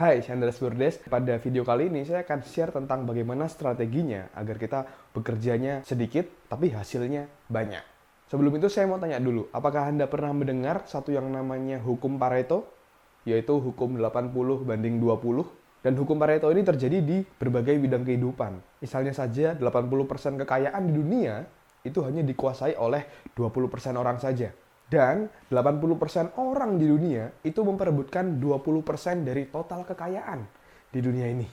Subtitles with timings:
[0.00, 0.96] Hai, saya Andreas Burdes.
[1.12, 6.72] Pada video kali ini saya akan share tentang bagaimana strateginya agar kita bekerjanya sedikit tapi
[6.72, 7.84] hasilnya banyak.
[8.32, 12.64] Sebelum itu saya mau tanya dulu, apakah Anda pernah mendengar satu yang namanya hukum Pareto?
[13.28, 15.84] Yaitu hukum 80 banding 20.
[15.84, 18.80] Dan hukum Pareto ini terjadi di berbagai bidang kehidupan.
[18.80, 21.44] Misalnya saja 80% kekayaan di dunia
[21.84, 23.04] itu hanya dikuasai oleh
[23.36, 24.48] 20% orang saja.
[24.90, 30.42] Dan 80% orang di dunia itu memperebutkan 20% dari total kekayaan
[30.90, 31.46] di dunia ini.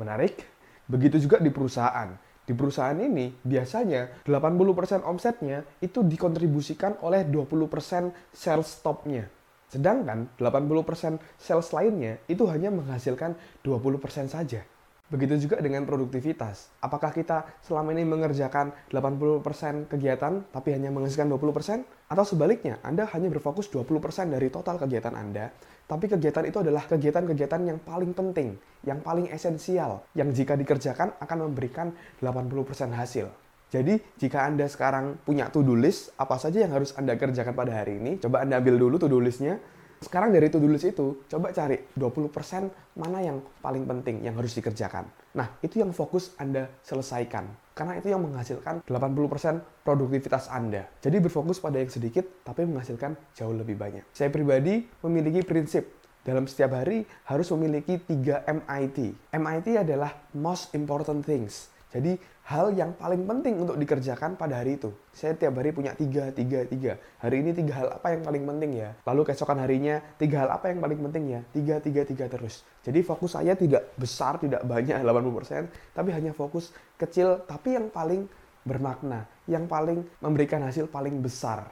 [0.00, 0.40] Menarik?
[0.88, 2.08] Begitu juga di perusahaan.
[2.48, 9.28] Di perusahaan ini biasanya 80% omsetnya itu dikontribusikan oleh 20% sales stopnya.
[9.68, 14.64] Sedangkan 80% sales lainnya itu hanya menghasilkan 20% saja.
[15.08, 16.68] Begitu juga dengan produktivitas.
[16.84, 22.12] Apakah kita selama ini mengerjakan 80% kegiatan tapi hanya menghasilkan 20%?
[22.12, 25.48] Atau sebaliknya, Anda hanya berfokus 20% dari total kegiatan Anda,
[25.88, 31.38] tapi kegiatan itu adalah kegiatan-kegiatan yang paling penting, yang paling esensial, yang jika dikerjakan akan
[31.48, 33.32] memberikan 80% hasil.
[33.68, 38.00] Jadi, jika Anda sekarang punya to-do list, apa saja yang harus Anda kerjakan pada hari
[38.00, 38.20] ini?
[38.20, 39.60] Coba Anda ambil dulu to-do listnya,
[39.98, 45.10] sekarang dari to-do list itu, coba cari 20% mana yang paling penting yang harus dikerjakan.
[45.34, 47.74] Nah, itu yang fokus Anda selesaikan.
[47.74, 50.86] Karena itu yang menghasilkan 80% produktivitas Anda.
[50.98, 54.06] Jadi berfokus pada yang sedikit, tapi menghasilkan jauh lebih banyak.
[54.14, 58.98] Saya pribadi memiliki prinsip dalam setiap hari harus memiliki 3 MIT.
[59.34, 61.70] MIT adalah most important things.
[61.88, 64.88] Jadi hal yang paling penting untuk dikerjakan pada hari itu.
[65.12, 66.96] Saya tiap hari punya tiga, tiga, tiga.
[67.20, 68.96] Hari ini tiga hal apa yang paling penting ya?
[69.04, 71.40] Lalu keesokan harinya tiga hal apa yang paling penting ya?
[71.52, 72.64] Tiga, tiga, tiga terus.
[72.80, 78.24] Jadi fokus saya tidak besar, tidak banyak 80%, tapi hanya fokus kecil tapi yang paling
[78.64, 81.68] bermakna, yang paling memberikan hasil paling besar.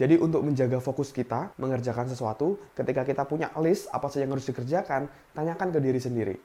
[0.00, 4.48] Jadi untuk menjaga fokus kita mengerjakan sesuatu, ketika kita punya list apa saja yang harus
[4.48, 6.36] dikerjakan, tanyakan ke diri sendiri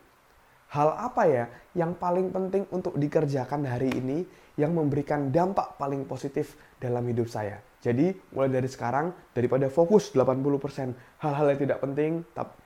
[0.74, 1.46] hal apa ya
[1.78, 4.26] yang paling penting untuk dikerjakan hari ini
[4.58, 7.62] yang memberikan dampak paling positif dalam hidup saya.
[7.84, 12.12] Jadi, mulai dari sekarang, daripada fokus 80% hal-hal yang tidak penting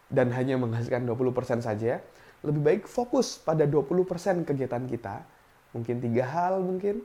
[0.07, 1.99] dan hanya menghasilkan 20% saja,
[2.45, 5.25] lebih baik fokus pada 20% kegiatan kita.
[5.73, 7.03] Mungkin tiga hal mungkin,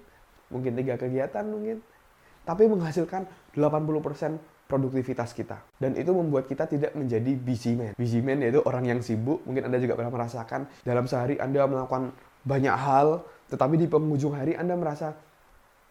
[0.53, 1.81] mungkin tiga kegiatan mungkin,
[2.45, 3.27] tapi menghasilkan
[3.57, 4.39] 80%
[4.72, 5.60] produktivitas kita.
[5.77, 7.93] Dan itu membuat kita tidak menjadi busy man.
[7.93, 9.44] Busy man yaitu orang yang sibuk.
[9.44, 12.16] Mungkin Anda juga pernah merasakan dalam sehari Anda melakukan
[12.49, 13.21] banyak hal,
[13.53, 15.12] tetapi di penghujung hari Anda merasa,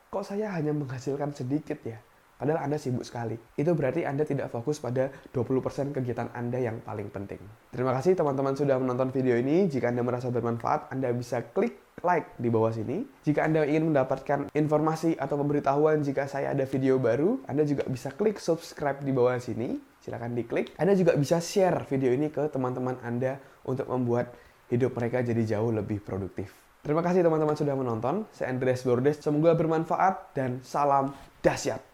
[0.09, 2.01] kok saya hanya menghasilkan sedikit ya?
[2.41, 3.37] Padahal Anda sibuk sekali.
[3.53, 7.37] Itu berarti Anda tidak fokus pada 20% kegiatan Anda yang paling penting.
[7.69, 9.69] Terima kasih teman-teman sudah menonton video ini.
[9.69, 13.05] Jika Anda merasa bermanfaat, Anda bisa klik like di bawah sini.
[13.21, 18.09] Jika Anda ingin mendapatkan informasi atau pemberitahuan jika saya ada video baru, Anda juga bisa
[18.09, 19.77] klik subscribe di bawah sini.
[20.01, 20.73] Silahkan diklik.
[20.81, 23.37] Anda juga bisa share video ini ke teman-teman Anda
[23.69, 24.33] untuk membuat
[24.73, 26.49] hidup mereka jadi jauh lebih produktif.
[26.81, 28.25] Terima kasih teman-teman sudah menonton.
[28.33, 29.21] Saya Andreas Bordes.
[29.21, 31.13] Semoga bermanfaat dan salam
[31.45, 31.90] dahsyat.